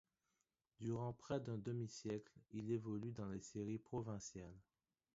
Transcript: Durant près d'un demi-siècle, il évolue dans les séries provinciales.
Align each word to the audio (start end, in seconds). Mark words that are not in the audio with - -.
Durant 0.79 1.13
près 1.13 1.39
d'un 1.39 1.59
demi-siècle, 1.59 2.33
il 2.53 2.71
évolue 2.71 3.11
dans 3.11 3.27
les 3.27 3.39
séries 3.41 3.77
provinciales. 3.77 4.59